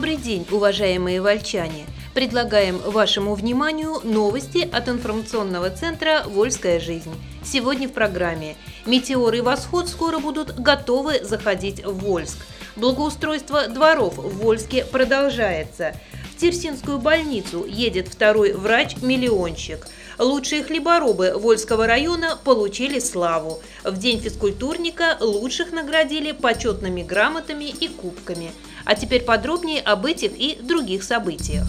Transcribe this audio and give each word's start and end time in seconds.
Добрый 0.00 0.16
день, 0.16 0.46
уважаемые 0.50 1.20
вольчане! 1.20 1.84
Предлагаем 2.14 2.78
вашему 2.78 3.34
вниманию 3.34 4.00
новости 4.02 4.66
от 4.72 4.88
информационного 4.88 5.68
центра 5.68 6.22
«Вольская 6.24 6.80
жизнь». 6.80 7.12
Сегодня 7.44 7.86
в 7.86 7.92
программе 7.92 8.56
«Метеор 8.86 9.34
и 9.34 9.42
восход 9.42 9.90
скоро 9.90 10.18
будут 10.18 10.58
готовы 10.58 11.22
заходить 11.22 11.84
в 11.84 11.98
Вольск». 11.98 12.38
Благоустройство 12.76 13.68
дворов 13.68 14.16
в 14.16 14.38
Вольске 14.38 14.86
продолжается. 14.86 15.94
В 16.34 16.40
Терсинскую 16.40 16.98
больницу 16.98 17.66
едет 17.66 18.08
второй 18.08 18.54
врач-миллионщик– 18.54 19.86
Лучшие 20.20 20.62
хлеборобы 20.62 21.32
Вольского 21.34 21.86
района 21.86 22.38
получили 22.44 22.98
славу. 22.98 23.60
В 23.84 23.96
День 23.96 24.20
физкультурника 24.20 25.16
лучших 25.18 25.72
наградили 25.72 26.32
почетными 26.32 27.02
грамотами 27.02 27.64
и 27.64 27.88
кубками. 27.88 28.52
А 28.84 28.94
теперь 28.94 29.22
подробнее 29.22 29.80
об 29.80 30.04
этих 30.04 30.32
и 30.36 30.58
других 30.60 31.04
событиях. 31.04 31.66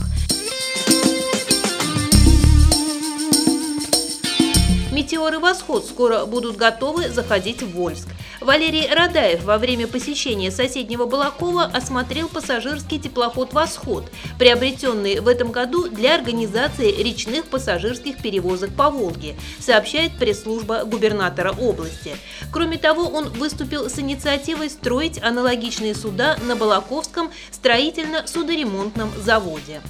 Метеор 4.92 5.36
и 5.36 5.38
восход 5.38 5.86
скоро 5.86 6.26
будут 6.26 6.58
готовы 6.58 7.08
заходить 7.10 7.64
в 7.64 7.72
Вольск. 7.72 8.10
Валерий 8.42 8.92
Радаев 8.92 9.44
во 9.44 9.60
время 9.60 9.86
посещения 9.86 10.50
соседнего 10.50 11.06
Балакова 11.06 11.64
осмотрел 11.66 12.28
пассажирский 12.28 12.98
теплоход 12.98 13.54
«Восход», 13.54 14.12
приобретенный 14.40 15.20
в 15.20 15.28
этом 15.28 15.52
году 15.52 15.88
для 15.88 16.16
организации 16.16 16.92
речных 16.92 17.46
пассажирских 17.46 18.20
перевозок 18.20 18.72
по 18.76 18.90
Волге, 18.90 19.36
сообщает 19.60 20.18
пресс-служба 20.18 20.86
губернатора 20.86 21.52
области. 21.52 22.16
Кроме 22.52 22.80
того, 22.80 23.04
он 23.04 23.30
выступил 23.30 23.88
с 23.88 24.00
инициативой 24.00 24.72
строить 24.72 25.22
аналогичные 25.22 25.94
суда 25.94 26.36
на 26.44 26.56
Балаковском 26.56 27.30
строительно-судоремонтном 27.52 29.12
заводе. 29.20 29.82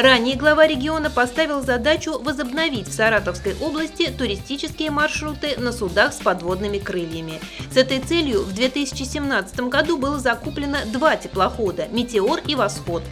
Ранее 0.00 0.36
глава 0.36 0.64
региона 0.68 1.10
поставил 1.10 1.60
задачу 1.60 2.20
возобновить 2.20 2.86
в 2.86 2.92
Саратовской 2.92 3.56
области 3.60 4.12
туристические 4.12 4.92
маршруты 4.92 5.56
на 5.58 5.72
судах 5.72 6.12
с 6.12 6.18
подводными 6.18 6.78
крыльями. 6.78 7.40
С 7.72 7.76
этой 7.76 7.98
целью 7.98 8.42
в 8.42 8.54
2017 8.54 9.58
году 9.62 9.98
было 9.98 10.20
закуплено 10.20 10.78
два 10.86 11.16
теплохода 11.16 11.88
«Метеор» 11.90 12.40
и 12.46 12.54
«Восход». 12.54 13.02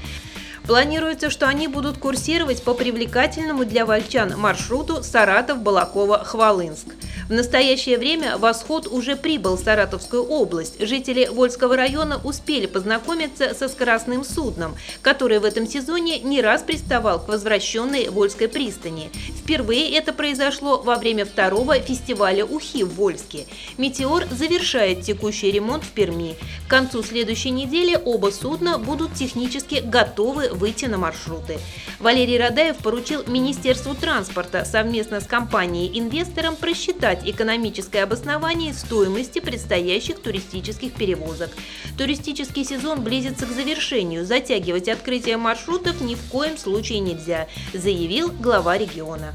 Планируется, 0.69 1.29
что 1.29 1.49
они 1.49 1.67
будут 1.67 1.99
курсировать 1.99 2.63
по 2.63 2.73
привлекательному 2.73 3.65
для 3.65 3.85
вольчан 3.85 4.39
маршруту 4.39 5.03
Саратов-Балакова-Хвалынск. 5.03 6.95
В 7.29 7.33
настоящее 7.33 7.99
время 7.99 8.39
«Восход» 8.39 8.87
уже 8.87 9.17
прибыл 9.17 9.57
в 9.57 9.61
Саратовскую 9.61 10.23
область. 10.23 10.77
Жители 10.79 11.27
Вольского 11.27 11.77
района 11.77 12.21
успели 12.23 12.67
познакомиться 12.67 13.53
со 13.53 13.69
скоростным 13.69 14.23
судном, 14.23 14.77
который 15.03 15.41
в 15.41 15.45
этом 15.45 15.67
сезоне 15.67 16.21
не 16.21 16.41
раз 16.41 16.63
приставал 16.63 17.19
к 17.19 17.27
возвращенной 17.27 18.11
Вольской 18.11 18.47
пристани. 18.47 19.11
Впервые 19.43 19.91
это 19.97 20.13
произошло 20.13 20.81
во 20.81 20.95
время 20.95 21.25
второго 21.25 21.81
фестиваля 21.81 22.45
«Ухи» 22.45 22.85
в 22.85 22.95
Вольске. 22.95 23.47
«Метеор» 23.77 24.29
завершает 24.31 25.03
текущий 25.03 25.51
ремонт 25.51 25.83
в 25.83 25.91
Перми. 25.91 26.37
К 26.69 26.71
концу 26.71 27.03
следующей 27.03 27.51
недели 27.51 27.99
оба 28.05 28.31
судна 28.31 28.79
будут 28.79 29.15
технически 29.15 29.83
готовы 29.85 30.51
выйти 30.51 30.85
на 30.85 30.97
маршруты. 30.97 31.59
Валерий 31.99 32.39
Радаев 32.39 32.77
поручил 32.77 33.25
Министерству 33.27 33.97
транспорта 33.97 34.65
совместно 34.65 35.21
с 35.21 35.27
компанией-инвестором 35.27 36.55
просчитать 36.55 37.16
экономическое 37.25 38.03
обоснование 38.03 38.75
стоимости 38.75 39.41
предстоящих 39.41 40.21
туристических 40.21 40.93
перевозок. 40.95 41.51
Туристический 41.97 42.65
сезон 42.65 43.03
близится 43.03 43.47
к 43.47 43.51
завершению, 43.51 44.25
затягивать 44.25 44.89
открытие 44.89 45.37
маршрутов 45.37 46.01
ни 46.01 46.15
в 46.15 46.23
коем 46.31 46.59
случае 46.59 47.01
нельзя, 47.01 47.49
заявил 47.73 48.31
глава 48.31 48.79
региона. 48.79 49.33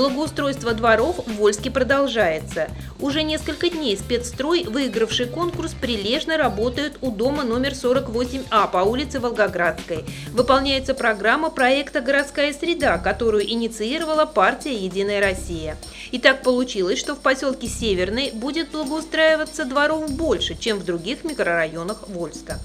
Благоустройство 0.00 0.72
дворов 0.72 1.16
в 1.26 1.34
Вольске 1.34 1.70
продолжается. 1.70 2.68
Уже 3.00 3.22
несколько 3.22 3.68
дней 3.68 3.98
спецстрой, 3.98 4.64
выигравший 4.64 5.26
конкурс, 5.26 5.74
прилежно 5.74 6.38
работает 6.38 6.96
у 7.02 7.10
дома 7.10 7.42
номер 7.42 7.72
48А 7.72 8.70
по 8.70 8.78
улице 8.78 9.20
Волгоградской. 9.20 10.06
Выполняется 10.32 10.94
программа 10.94 11.50
проекта 11.50 12.00
«Городская 12.00 12.54
среда», 12.54 12.96
которую 12.96 13.46
инициировала 13.46 14.24
партия 14.24 14.74
«Единая 14.74 15.20
Россия». 15.20 15.76
И 16.12 16.18
так 16.18 16.42
получилось, 16.42 16.98
что 16.98 17.14
в 17.14 17.18
поселке 17.18 17.66
Северный 17.66 18.30
будет 18.32 18.70
благоустраиваться 18.70 19.66
дворов 19.66 20.10
больше, 20.12 20.56
чем 20.58 20.78
в 20.78 20.84
других 20.86 21.24
микрорайонах 21.24 22.08
Вольска. 22.08 22.58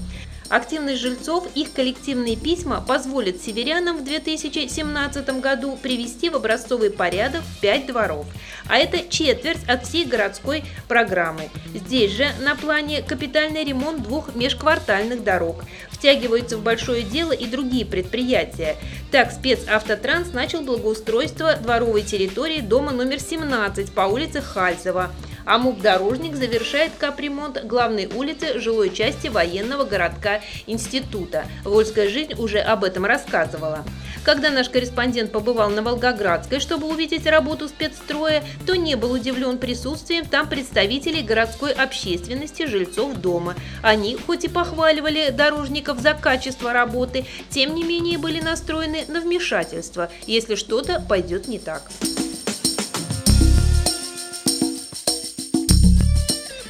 Активность 0.49 1.01
жильцов, 1.01 1.47
их 1.55 1.73
коллективные 1.73 2.35
письма 2.35 2.79
позволят 2.79 3.41
северянам 3.41 3.97
в 3.97 4.03
2017 4.03 5.41
году 5.41 5.75
привести 5.81 6.29
в 6.29 6.35
образцовый 6.35 6.91
порядок 6.91 7.41
5 7.61 7.87
дворов. 7.87 8.27
А 8.67 8.77
это 8.77 9.09
четверть 9.09 9.63
от 9.67 9.85
всей 9.87 10.05
городской 10.05 10.63
программы. 10.87 11.49
Здесь 11.73 12.11
же 12.11 12.27
на 12.41 12.55
плане 12.55 13.01
капитальный 13.01 13.63
ремонт 13.63 14.03
двух 14.03 14.35
межквартальных 14.35 15.23
дорог. 15.23 15.63
Втягиваются 15.89 16.57
в 16.57 16.61
большое 16.61 17.01
дело 17.01 17.31
и 17.31 17.47
другие 17.47 17.85
предприятия. 17.85 18.75
Так, 19.11 19.31
спецавтотранс 19.31 20.31
начал 20.33 20.61
благоустройство 20.61 21.55
дворовой 21.55 22.03
территории 22.03 22.59
дома 22.59 22.91
номер 22.91 23.19
17 23.19 23.91
по 23.91 24.01
улице 24.01 24.41
Хальцева 24.41 25.11
а 25.45 25.57
МУП-дорожник 25.57 26.35
завершает 26.35 26.91
капремонт 26.97 27.63
главной 27.65 28.07
улицы 28.07 28.59
жилой 28.59 28.93
части 28.93 29.27
военного 29.27 29.83
городка 29.83 30.41
института. 30.67 31.45
Вольская 31.63 32.09
жизнь 32.09 32.33
уже 32.37 32.59
об 32.59 32.83
этом 32.83 33.05
рассказывала. 33.05 33.85
Когда 34.25 34.49
наш 34.49 34.69
корреспондент 34.69 35.31
побывал 35.31 35.69
на 35.69 35.83
Волгоградской, 35.83 36.59
чтобы 36.59 36.87
увидеть 36.87 37.27
работу 37.27 37.67
спецстроя, 37.67 38.43
то 38.65 38.75
не 38.75 38.95
был 38.95 39.11
удивлен 39.11 39.59
присутствием 39.59 40.25
там 40.25 40.49
представителей 40.49 41.21
городской 41.21 41.71
общественности, 41.71 42.65
жильцов 42.65 43.13
дома. 43.17 43.53
Они, 43.83 44.17
хоть 44.17 44.43
и 44.43 44.47
похваливали 44.47 45.29
дорожников 45.29 45.99
за 45.99 46.15
качество 46.15 46.73
работы, 46.73 47.25
тем 47.51 47.75
не 47.75 47.83
менее 47.83 48.17
были 48.17 48.41
настроены 48.41 49.05
на 49.07 49.21
вмешательство, 49.21 50.09
если 50.25 50.55
что-то 50.55 50.99
пойдет 51.07 51.47
не 51.47 51.59
так. 51.59 51.83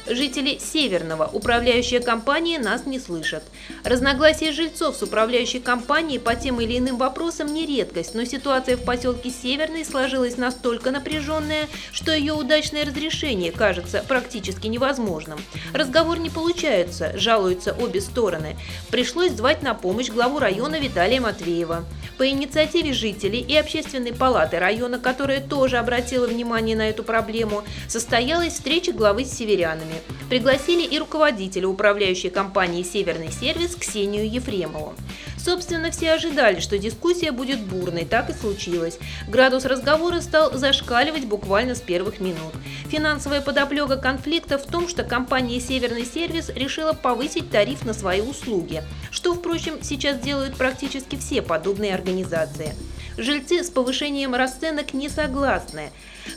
Жители 0.08 0.58
Северного 0.58 1.28
управляющая 1.32 2.00
компания 2.00 2.58
нас 2.58 2.86
не 2.86 3.00
слышат. 3.00 3.42
Разногласия 3.84 4.52
жильцов 4.52 4.96
с 4.96 5.02
управляющей 5.02 5.60
компанией 5.60 6.18
по 6.18 6.34
тем 6.34 6.60
или 6.60 6.78
иным 6.78 6.96
вопросам 6.96 7.52
не 7.52 7.66
редкость, 7.66 8.14
но 8.14 8.24
ситуация 8.24 8.76
в 8.76 8.84
поселке 8.84 9.30
Северный 9.30 9.84
сложилась 9.84 10.36
настолько 10.36 10.90
напряженная, 10.90 11.68
что 11.92 12.12
ее 12.12 12.32
удачное 12.32 12.84
разрешение 12.84 13.52
кажется 13.52 14.04
практически 14.06 14.66
невозможным. 14.66 15.38
Разговор 15.72 16.18
не 16.18 16.30
получается, 16.30 17.12
жалуются 17.16 17.74
обе 17.74 18.00
стороны. 18.00 18.56
Пришлось 18.90 19.32
звать 19.32 19.62
на 19.62 19.74
помощь 19.74 20.10
главу 20.10 20.38
района 20.38 20.78
Виталия 20.78 21.20
Матвеева. 21.20 21.84
По 22.18 22.28
инициативе 22.28 22.92
жителей 22.94 23.40
и 23.40 23.56
общественной 23.56 24.14
палаты 24.14 24.58
района, 24.58 24.98
которая 24.98 25.40
тоже 25.40 25.76
обратила 25.76 26.26
внимание 26.26 26.74
на 26.74 26.88
эту 26.88 27.04
проблему, 27.04 27.62
состоялась 27.88 28.54
встреча 28.54 28.92
главы 28.92 29.24
с 29.24 29.32
северянами. 29.32 29.96
Пригласили 30.30 30.82
и 30.82 30.98
руководителя 30.98 31.68
управляющей 31.68 32.30
компании 32.30 32.82
«Северный 32.82 33.30
сервис» 33.30 33.55
Ксению 33.74 34.30
Ефремову. 34.30 34.94
Собственно, 35.38 35.90
все 35.90 36.12
ожидали, 36.12 36.60
что 36.60 36.76
дискуссия 36.76 37.30
будет 37.30 37.60
бурной, 37.60 38.04
так 38.04 38.30
и 38.30 38.32
случилось. 38.32 38.98
Градус 39.28 39.64
разговора 39.64 40.20
стал 40.20 40.52
зашкаливать 40.52 41.24
буквально 41.24 41.74
с 41.74 41.80
первых 41.80 42.20
минут. 42.20 42.52
Финансовая 42.88 43.40
подоплека 43.40 43.96
конфликта 43.96 44.58
в 44.58 44.66
том, 44.66 44.88
что 44.88 45.04
компания 45.04 45.60
«Северный 45.60 46.04
сервис» 46.04 46.50
решила 46.50 46.92
повысить 46.92 47.50
тариф 47.50 47.84
на 47.84 47.94
свои 47.94 48.20
услуги, 48.20 48.82
что, 49.10 49.34
впрочем, 49.34 49.82
сейчас 49.82 50.18
делают 50.18 50.56
практически 50.56 51.16
все 51.16 51.42
подобные 51.42 51.94
организации. 51.94 52.74
Жильцы 53.16 53.64
с 53.64 53.70
повышением 53.70 54.34
расценок 54.34 54.92
не 54.92 55.08
согласны. 55.08 55.90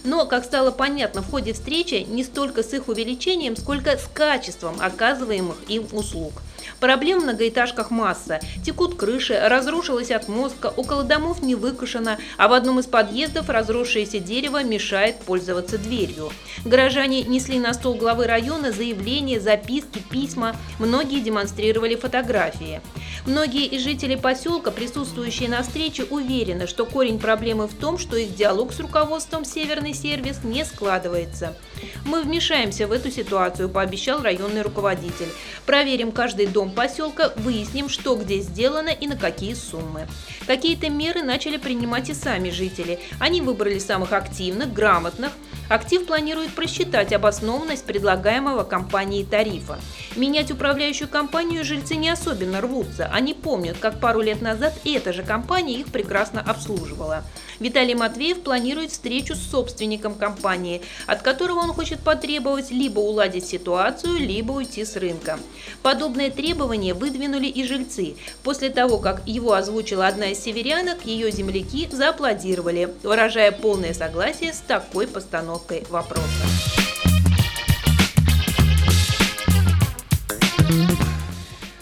Но, 0.03 0.25
как 0.25 0.45
стало 0.45 0.71
понятно 0.71 1.21
в 1.21 1.29
ходе 1.29 1.53
встречи, 1.53 2.05
не 2.07 2.23
столько 2.23 2.63
с 2.63 2.73
их 2.73 2.87
увеличением, 2.87 3.57
сколько 3.57 3.97
с 3.97 4.07
качеством 4.13 4.77
оказываемых 4.79 5.57
им 5.67 5.87
услуг. 5.91 6.33
Проблем 6.79 7.19
в 7.19 7.23
многоэтажках 7.23 7.91
масса. 7.91 8.39
Текут 8.63 8.95
крыши, 8.95 9.39
разрушилась 9.39 10.11
отмостка, 10.11 10.67
около 10.67 11.03
домов 11.03 11.41
не 11.41 11.55
выкушено, 11.55 12.17
а 12.37 12.47
в 12.47 12.53
одном 12.53 12.79
из 12.79 12.85
подъездов 12.85 13.49
разросшееся 13.49 14.19
дерево 14.19 14.63
мешает 14.63 15.17
пользоваться 15.19 15.77
дверью. 15.77 16.31
Горожане 16.65 17.23
несли 17.23 17.59
на 17.59 17.73
стол 17.73 17.95
главы 17.95 18.27
района 18.27 18.71
заявления, 18.71 19.39
записки, 19.39 20.03
письма. 20.09 20.55
Многие 20.79 21.19
демонстрировали 21.19 21.95
фотографии. 21.95 22.81
Многие 23.25 23.65
из 23.65 23.83
жителей 23.83 24.17
поселка, 24.17 24.71
присутствующие 24.71 25.49
на 25.49 25.61
встрече, 25.63 26.03
уверены, 26.03 26.67
что 26.67 26.85
корень 26.85 27.19
проблемы 27.19 27.67
в 27.67 27.75
том, 27.75 27.97
что 27.97 28.17
их 28.17 28.35
диалог 28.35 28.73
с 28.73 28.79
руководством 28.79 29.45
«Северный 29.45 29.93
сервис» 29.93 30.39
не 30.43 30.65
складывается. 30.65 31.55
Мы 32.05 32.21
вмешаемся 32.21 32.87
в 32.87 32.91
эту 32.91 33.11
ситуацию, 33.11 33.69
пообещал 33.69 34.21
районный 34.21 34.61
руководитель. 34.61 35.29
Проверим 35.65 36.11
каждый 36.11 36.47
дом 36.47 36.58
поселка, 36.67 37.31
выясним, 37.37 37.89
что 37.89 38.15
где 38.15 38.39
сделано 38.39 38.89
и 38.89 39.07
на 39.07 39.15
какие 39.15 39.53
суммы. 39.53 40.07
Какие-то 40.47 40.89
меры 40.89 41.21
начали 41.21 41.57
принимать 41.57 42.09
и 42.09 42.13
сами 42.13 42.49
жители. 42.49 42.99
Они 43.19 43.41
выбрали 43.41 43.79
самых 43.79 44.13
активных, 44.13 44.73
грамотных, 44.73 45.31
Актив 45.69 46.03
планирует 46.07 46.55
просчитать 46.55 47.13
обоснованность 47.13 47.85
предлагаемого 47.85 48.63
компанией 48.63 49.23
тарифа. 49.23 49.77
Менять 50.15 50.49
управляющую 50.49 51.07
компанию 51.07 51.63
жильцы 51.63 51.95
не 51.95 52.09
особенно 52.09 52.59
рвутся. 52.59 53.07
Они 53.13 53.35
помнят, 53.35 53.77
как 53.77 53.99
пару 53.99 54.21
лет 54.21 54.41
назад 54.41 54.73
эта 54.83 55.13
же 55.13 55.21
компания 55.21 55.75
их 55.75 55.91
прекрасно 55.91 56.41
обслуживала. 56.41 57.23
Виталий 57.59 57.93
Матвеев 57.93 58.41
планирует 58.41 58.91
встречу 58.91 59.35
с 59.35 59.47
собственником 59.51 60.15
компании, 60.15 60.81
от 61.05 61.21
которого 61.21 61.59
он 61.59 61.73
хочет 61.73 61.99
потребовать 61.99 62.71
либо 62.71 62.99
уладить 62.99 63.45
ситуацию, 63.45 64.17
либо 64.17 64.53
уйти 64.53 64.83
с 64.83 64.95
рынка. 64.95 65.37
Подобное 65.83 66.31
требование 66.31 66.95
выдвинули 66.95 67.45
и 67.45 67.63
жильцы. 67.63 68.15
После 68.41 68.71
того, 68.71 68.97
как 68.97 69.21
его 69.27 69.53
озвучила 69.53 70.07
одна 70.07 70.27
из 70.27 70.39
северянок, 70.39 71.05
ее 71.05 71.29
земляки 71.29 71.87
зааплодировали, 71.91 72.91
выражая 73.03 73.51
полное 73.51 73.93
согласие 73.93 74.51
с 74.53 74.59
такой 74.59 75.05
постановкой 75.05 75.58
постановкой 75.59 75.85
вопроса. 75.89 76.25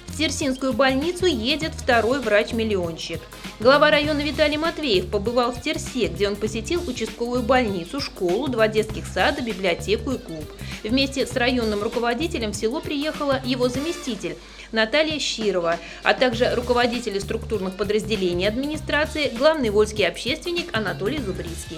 В 0.07 0.17
Терсинскую 0.17 0.73
больницу 0.73 1.25
едет 1.25 1.73
второй 1.75 2.19
врач-миллионщик. 2.19 3.21
Глава 3.59 3.89
района 3.89 4.21
Виталий 4.21 4.57
Матвеев 4.57 5.07
побывал 5.09 5.51
в 5.51 5.59
Терсе, 5.63 6.09
где 6.09 6.27
он 6.27 6.35
посетил 6.35 6.87
участковую 6.87 7.41
больницу, 7.41 7.99
школу, 7.99 8.47
два 8.47 8.67
детских 8.67 9.07
сада, 9.07 9.41
библиотеку 9.41 10.11
и 10.11 10.19
клуб. 10.19 10.45
Вместе 10.83 11.25
с 11.25 11.35
районным 11.35 11.81
руководителем 11.81 12.51
в 12.51 12.55
село 12.55 12.81
приехала 12.81 13.41
его 13.43 13.67
заместитель 13.67 14.37
Наталья 14.71 15.17
Щирова, 15.17 15.77
а 16.03 16.13
также 16.13 16.53
руководители 16.53 17.17
структурных 17.17 17.77
подразделений 17.77 18.47
администрации, 18.47 19.31
главный 19.35 19.71
вольский 19.71 20.07
общественник 20.07 20.67
Анатолий 20.77 21.17
Зубрицкий. 21.17 21.77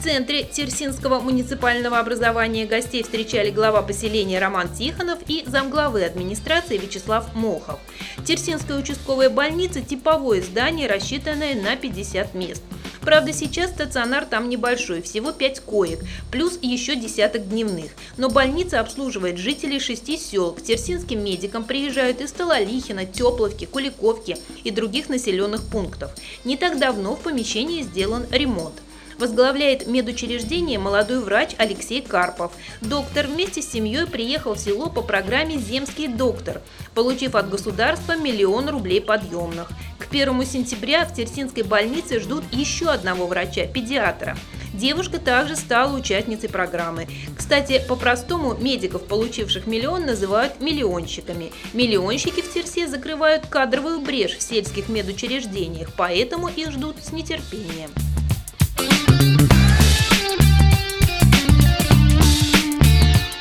В 0.00 0.02
центре 0.02 0.44
Терсинского 0.44 1.20
муниципального 1.20 1.98
образования 1.98 2.64
гостей 2.64 3.02
встречали 3.02 3.50
глава 3.50 3.82
поселения 3.82 4.38
Роман 4.38 4.70
Тихонов 4.70 5.18
и 5.26 5.44
замглавы 5.46 6.02
администрации 6.04 6.78
Вячеслав 6.78 7.34
Мохов. 7.34 7.78
Терсинская 8.24 8.78
участковая 8.78 9.28
больница– 9.28 9.82
типовое 9.82 10.40
здание, 10.40 10.88
рассчитанное 10.88 11.19
на 11.26 11.76
50 11.76 12.34
мест. 12.34 12.62
Правда, 13.00 13.32
сейчас 13.32 13.70
стационар 13.70 14.26
там 14.26 14.48
небольшой, 14.48 15.00
всего 15.00 15.32
5 15.32 15.60
коек, 15.60 16.00
плюс 16.30 16.58
еще 16.60 16.96
десяток 16.96 17.48
дневных. 17.48 17.92
Но 18.18 18.28
больница 18.28 18.80
обслуживает 18.80 19.38
жителей 19.38 19.80
шести 19.80 20.18
сел. 20.18 20.52
К 20.52 20.62
терсинским 20.62 21.24
медикам 21.24 21.64
приезжают 21.64 22.20
из 22.20 22.30
Стололихина, 22.30 23.06
Тепловки, 23.06 23.64
Куликовки 23.64 24.36
и 24.64 24.70
других 24.70 25.08
населенных 25.08 25.62
пунктов. 25.64 26.10
Не 26.44 26.56
так 26.56 26.78
давно 26.78 27.16
в 27.16 27.20
помещении 27.20 27.82
сделан 27.82 28.26
ремонт. 28.30 28.74
Возглавляет 29.18 29.86
медучреждение 29.86 30.78
молодой 30.78 31.20
врач 31.20 31.50
Алексей 31.58 32.00
Карпов. 32.00 32.52
Доктор 32.80 33.26
вместе 33.26 33.60
с 33.60 33.70
семьей 33.70 34.06
приехал 34.06 34.54
в 34.54 34.58
село 34.58 34.88
по 34.88 35.02
программе 35.02 35.58
«Земский 35.58 36.08
доктор», 36.08 36.62
получив 36.94 37.34
от 37.34 37.50
государства 37.50 38.16
миллион 38.16 38.70
рублей 38.70 39.02
подъемных. 39.02 39.70
К 40.10 40.12
1 40.12 40.44
сентября 40.44 41.04
в 41.04 41.14
Терсинской 41.14 41.62
больнице 41.62 42.18
ждут 42.18 42.42
еще 42.50 42.88
одного 42.88 43.28
врача-педиатра. 43.28 44.36
Девушка 44.74 45.20
также 45.20 45.54
стала 45.54 45.96
участницей 45.96 46.48
программы. 46.48 47.06
Кстати, 47.36 47.80
по-простому 47.86 48.54
медиков, 48.54 49.04
получивших 49.04 49.68
миллион, 49.68 50.06
называют 50.06 50.60
миллионщиками. 50.60 51.52
Миллионщики 51.74 52.40
в 52.40 52.52
Терсе 52.52 52.88
закрывают 52.88 53.46
кадровую 53.46 54.00
брешь 54.00 54.36
в 54.36 54.42
сельских 54.42 54.88
медучреждениях, 54.88 55.90
поэтому 55.96 56.48
их 56.48 56.72
ждут 56.72 56.96
с 57.00 57.12
нетерпением. 57.12 57.90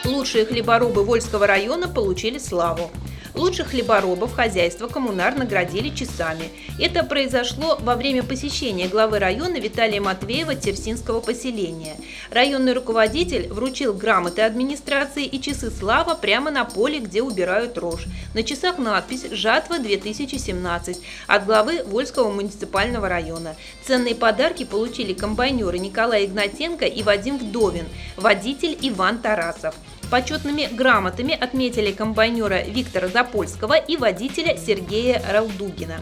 Лучшие 0.05 0.45
хлеборобы 0.45 1.03
Вольского 1.03 1.47
района 1.47 1.87
получили 1.87 2.37
славу. 2.37 2.91
Лучших 3.39 3.69
хлеборобов 3.69 4.33
хозяйства 4.33 4.87
коммунар 4.87 5.33
наградили 5.33 5.95
часами. 5.95 6.49
Это 6.77 7.05
произошло 7.05 7.77
во 7.79 7.95
время 7.95 8.21
посещения 8.21 8.89
главы 8.89 9.17
района 9.17 9.61
Виталия 9.61 10.01
Матвеева 10.01 10.55
Терсинского 10.55 11.21
поселения. 11.21 11.95
Районный 12.31 12.73
руководитель 12.73 13.47
вручил 13.47 13.93
грамоты 13.93 14.41
администрации 14.41 15.23
и 15.23 15.39
часы 15.39 15.71
слава 15.71 16.15
прямо 16.15 16.51
на 16.51 16.65
поле, 16.65 16.99
где 16.99 17.21
убирают 17.21 17.77
рожь. 17.77 18.07
На 18.33 18.43
часах 18.43 18.77
надпись 18.77 19.23
«Жатва-2017» 19.23 20.97
от 21.27 21.45
главы 21.45 21.83
Вольского 21.85 22.33
муниципального 22.33 23.07
района. 23.07 23.55
Ценные 23.85 24.15
подарки 24.15 24.65
получили 24.65 25.13
комбайнеры 25.13 25.79
Николай 25.79 26.25
Игнатенко 26.25 26.83
и 26.83 27.03
Вадим 27.03 27.37
Вдовин, 27.37 27.85
водитель 28.17 28.77
Иван 28.81 29.19
Тарасов. 29.19 29.75
Почетными 30.09 30.67
грамотами 30.71 31.37
отметили 31.39 31.91
комбайнера 31.91 32.63
Виктора 32.63 33.09
Запольского 33.09 33.77
и 33.77 33.95
водителя 33.95 34.57
Сергея 34.57 35.21
Ралдугина. 35.31 35.99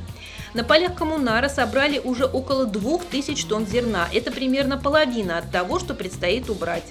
На 0.53 0.63
полях 0.63 0.95
коммунара 0.95 1.49
собрали 1.49 1.99
уже 1.99 2.25
около 2.25 2.65
2000 2.65 3.47
тонн 3.47 3.65
зерна. 3.65 4.07
Это 4.13 4.31
примерно 4.31 4.77
половина 4.77 5.39
от 5.39 5.51
того, 5.51 5.79
что 5.79 5.93
предстоит 5.93 6.49
убрать. 6.49 6.85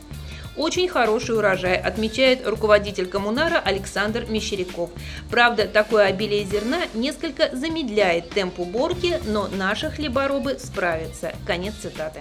Очень 0.57 0.89
хороший 0.89 1.37
урожай, 1.37 1.77
отмечает 1.77 2.47
руководитель 2.47 3.07
коммунара 3.07 3.61
Александр 3.61 4.27
Мещеряков. 4.29 4.91
Правда, 5.31 5.67
такое 5.67 6.07
обилие 6.07 6.45
зерна 6.45 6.83
несколько 6.95 7.55
замедляет 7.55 8.31
темп 8.31 8.61
уборки, 8.61 9.21
но 9.27 9.49
наши 9.49 9.91
хлеборобы 9.91 10.59
справятся. 10.59 11.35
Конец 11.47 11.75
цитаты. 11.81 12.21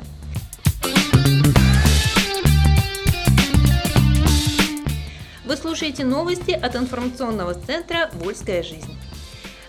Слушаете 5.65 6.05
новости 6.05 6.51
от 6.51 6.75
информационного 6.75 7.55
центра 7.55 8.11
«Вольская 8.13 8.61
жизнь». 8.61 8.95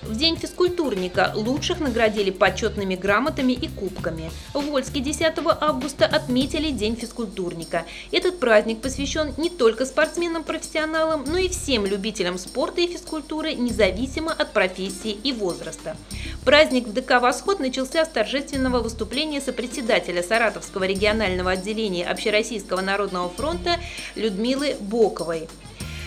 В 0.03 0.15
День 0.15 0.37
физкультурника 0.37 1.33
лучших 1.35 1.81
наградили 1.81 2.31
почетными 2.31 2.97
грамотами 2.97 3.55
и 3.55 3.67
кубками. 3.67 4.31
В 4.53 4.61
Вольске 4.61 5.01
10 5.01 5.33
августа 5.59 6.05
отметили 6.05 6.71
День 6.71 6.97
физкультурника. 6.97 7.87
Этот 8.13 8.39
праздник 8.39 8.83
посвящен 8.83 9.33
не 9.39 9.49
только 9.49 9.87
спортсменам-профессионалам, 9.87 11.25
но 11.27 11.39
и 11.39 11.49
всем 11.49 11.87
любителям 11.87 12.37
спорта 12.37 12.83
и 12.83 12.89
физкультуры, 12.89 13.55
независимо 13.55 14.33
от 14.33 14.53
профессии 14.53 15.13
и 15.13 15.33
возраста. 15.33 15.97
Праздник 16.45 16.87
в 16.87 16.93
ДК 16.93 17.23
«Восход» 17.23 17.59
начался 17.59 18.05
с 18.05 18.09
торжественного 18.09 18.83
выступления 18.83 19.41
сопредседателя 19.41 20.23
Саратовского 20.23 20.85
регионального 20.85 21.53
отделения 21.53 22.07
Общероссийского 22.07 22.83
народного 22.83 23.31
фронта 23.31 23.81
Людмилы 24.15 24.77
Боковой. 24.79 25.49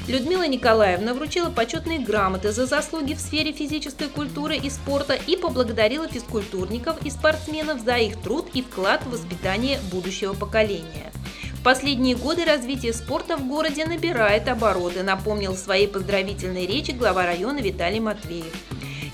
Людмила 0.10 0.48
Николаевна 0.48 1.14
вручила 1.14 1.52
почетные 1.52 2.00
грамоты 2.00 2.52
за 2.52 2.66
заслуги 2.66 3.14
в 3.14 3.20
сфере 3.20 3.52
физической 3.52 4.08
культуры 4.08 4.58
и 4.58 4.68
спорта 4.72 5.14
и 5.14 5.38
поблагодарила 5.38 6.08
физкультурников 6.08 7.06
и 7.06 7.12
спортсменов 7.12 7.82
за 7.82 7.98
их 7.98 8.20
труд 8.20 8.48
и 8.56 8.64
вклад 8.64 9.04
в 9.04 9.12
воспитание 9.12 9.80
будущего 9.92 10.34
поколения. 10.34 11.12
В 11.54 11.64
последние 11.64 12.16
годы 12.16 12.44
развитие 12.44 12.94
спорта 12.94 13.38
в 13.38 13.48
городе 13.48 13.86
набирает 13.86 14.48
обороты, 14.48 15.04
напомнил 15.04 15.54
в 15.54 15.60
своей 15.60 15.88
поздравительной 15.88 16.66
речи 16.66 16.90
глава 16.90 17.28
района 17.28 17.60
Виталий 17.60 18.00
Матвеев. 18.00 18.56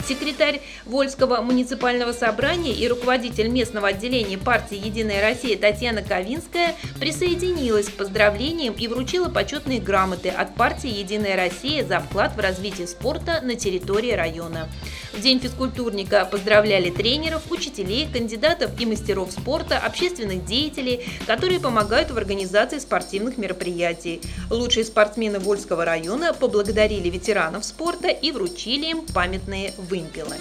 Секретарь 0.07 0.61
Вольского 0.85 1.41
муниципального 1.41 2.13
собрания 2.13 2.73
и 2.73 2.87
руководитель 2.87 3.47
местного 3.47 3.87
отделения 3.87 4.37
партии 4.37 4.77
«Единая 4.77 5.21
Россия» 5.21 5.57
Татьяна 5.57 6.03
Ковинская 6.03 6.75
присоединилась 6.99 7.87
к 7.87 7.93
поздравлениям 7.93 8.75
и 8.75 8.87
вручила 8.87 9.29
почетные 9.29 9.79
грамоты 9.79 10.29
от 10.29 10.53
партии 10.53 10.89
«Единая 10.89 11.35
Россия» 11.35 11.83
за 11.83 11.99
вклад 11.99 12.35
в 12.35 12.39
развитие 12.39 12.87
спорта 12.87 13.41
на 13.41 13.55
территории 13.55 14.11
района. 14.11 14.69
В 15.15 15.21
День 15.21 15.39
физкультурника 15.39 16.25
поздравляли 16.25 16.89
тренеров, 16.89 17.49
учителей, 17.49 18.05
кандидатов 18.11 18.71
и 18.79 18.85
мастеров 18.85 19.31
спорта, 19.31 19.77
общественных 19.77 20.43
деятелей, 20.43 21.05
которые 21.25 21.61
помогают 21.61 22.11
в 22.11 22.17
организации 22.17 22.79
спортивных 22.79 23.37
мероприятий. 23.37 24.21
Лучшие 24.49 24.83
спортсмены 24.83 25.39
Вольского 25.39 25.85
района 25.85 26.33
поблагодарили 26.33 27.09
ветеранов 27.09 27.63
спорта 27.63 28.09
и 28.09 28.31
вручили 28.31 28.87
им 28.87 29.05
памятные 29.13 29.73
вымпелы. 29.77 30.35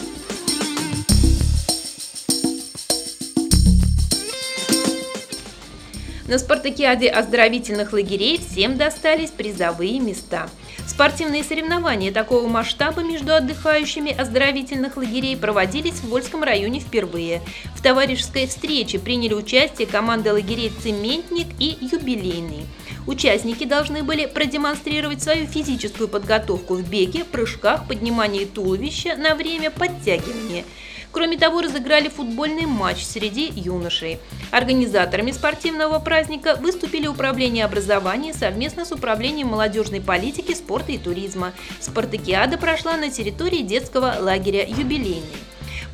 На 6.27 6.39
спартакиаде 6.39 7.11
оздоровительных 7.11 7.93
лагерей 7.93 8.39
всем 8.39 8.77
достались 8.77 9.31
призовые 9.31 10.01
места. 10.01 10.49
Спортивные 10.87 11.43
соревнования 11.43 12.13
такого 12.13 12.47
масштаба 12.47 13.03
между 13.03 13.35
отдыхающими 13.35 14.13
оздоровительных 14.13 14.97
лагерей 14.97 15.37
проводились 15.37 15.95
в 15.95 16.09
Вольском 16.09 16.43
районе 16.43 16.81
впервые. 16.81 17.41
В 17.75 17.83
товарищеской 17.83 18.47
встрече 18.47 18.99
приняли 18.99 19.35
участие 19.35 19.87
команды 19.87 20.33
лагерей 20.33 20.71
«Цементник» 20.83 21.49
и 21.59 21.79
«Юбилейный». 21.81 22.67
Участники 23.07 23.65
должны 23.65 24.03
были 24.03 24.27
продемонстрировать 24.27 25.23
свою 25.23 25.47
физическую 25.47 26.09
подготовку 26.09 26.75
в 26.75 26.89
беге, 26.89 27.25
прыжках, 27.25 27.87
поднимании 27.87 28.45
туловища 28.45 29.17
на 29.17 29.35
время 29.35 29.71
подтягивания– 29.71 30.65
Кроме 31.15 31.39
того, 31.39 31.61
разыграли 31.61 32.09
футбольный 32.09 32.67
матч 32.67 33.05
среди 33.05 33.53
юношей. 33.55 34.19
Организаторами 34.51 35.31
спортивного 35.31 36.01
праздника 36.01 36.57
выступили 36.57 37.07
Управление 37.07 37.65
образования 37.65 38.35
совместно 38.35 38.85
с 38.85 38.91
Управлением 38.91 39.47
молодежной 39.47 40.01
политики, 40.01 40.53
спорта 40.55 40.91
и 40.91 40.99
туризма. 40.99 41.53
Спартакиада 41.79 42.59
прошла 42.59 42.97
на 42.97 43.13
территории 43.13 43.63
детского 43.63 44.17
лагеря 44.19 44.67
«Юбилейный». 44.67 45.23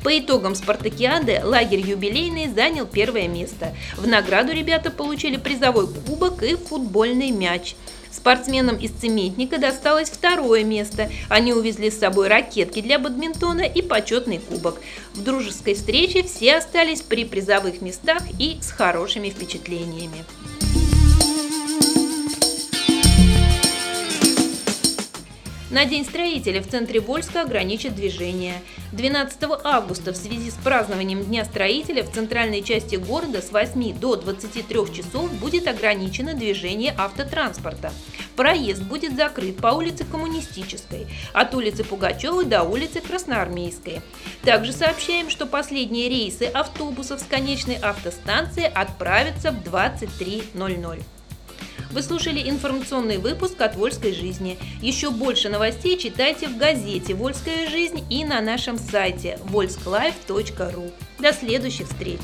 По 0.03 0.17
итогам 0.17 0.55
спартакиады 0.55 1.41
лагерь 1.43 1.81
юбилейный 1.81 2.47
занял 2.47 2.87
первое 2.87 3.27
место. 3.27 3.75
В 3.97 4.07
награду 4.07 4.51
ребята 4.51 4.89
получили 4.89 5.37
призовой 5.37 5.85
кубок 5.87 6.41
и 6.41 6.55
футбольный 6.55 7.29
мяч. 7.29 7.75
Спортсменам 8.11 8.75
из 8.75 8.91
цементника 8.91 9.57
досталось 9.57 10.09
второе 10.09 10.63
место. 10.63 11.09
Они 11.29 11.53
увезли 11.53 11.89
с 11.89 11.99
собой 11.99 12.27
ракетки 12.27 12.81
для 12.81 12.99
бадминтона 12.99 13.61
и 13.61 13.81
почетный 13.81 14.39
кубок. 14.39 14.81
В 15.13 15.23
дружеской 15.23 15.75
встрече 15.75 16.23
все 16.23 16.57
остались 16.57 17.01
при 17.01 17.25
призовых 17.25 17.81
местах 17.81 18.23
и 18.37 18.57
с 18.61 18.71
хорошими 18.71 19.29
впечатлениями. 19.29 20.25
На 25.71 25.85
День 25.85 26.03
строителя 26.03 26.61
в 26.61 26.67
центре 26.67 26.99
Вольска 26.99 27.43
ограничат 27.43 27.95
движение. 27.95 28.55
12 28.91 29.37
августа 29.63 30.11
в 30.11 30.17
связи 30.17 30.51
с 30.51 30.55
празднованием 30.55 31.23
Дня 31.23 31.45
строителя 31.45 32.03
в 32.03 32.11
центральной 32.11 32.61
части 32.61 32.97
города 32.97 33.41
с 33.41 33.53
8 33.53 33.97
до 33.97 34.17
23 34.17 34.65
часов 34.93 35.31
будет 35.39 35.69
ограничено 35.69 36.33
движение 36.33 36.93
автотранспорта. 36.97 37.93
Проезд 38.35 38.83
будет 38.83 39.15
закрыт 39.15 39.61
по 39.61 39.67
улице 39.67 40.03
Коммунистической, 40.03 41.07
от 41.31 41.55
улицы 41.55 41.85
Пугачевой 41.85 42.43
до 42.43 42.63
улицы 42.63 42.99
Красноармейской. 42.99 44.01
Также 44.43 44.73
сообщаем, 44.73 45.29
что 45.29 45.45
последние 45.45 46.09
рейсы 46.09 46.47
автобусов 46.47 47.21
с 47.21 47.23
конечной 47.23 47.75
автостанции 47.75 48.69
отправятся 48.75 49.53
в 49.53 49.63
23.00. 49.63 51.01
Вы 51.91 52.01
слушали 52.03 52.49
информационный 52.49 53.17
выпуск 53.17 53.59
от 53.59 53.75
«Вольской 53.75 54.13
жизни». 54.13 54.57
Еще 54.81 55.11
больше 55.11 55.49
новостей 55.49 55.97
читайте 55.97 56.47
в 56.47 56.57
газете 56.57 57.13
«Вольская 57.13 57.69
жизнь» 57.69 58.05
и 58.09 58.23
на 58.23 58.39
нашем 58.39 58.77
сайте 58.77 59.37
volsklife.ru. 59.51 60.93
До 61.19 61.33
следующих 61.33 61.87
встреч! 61.87 62.21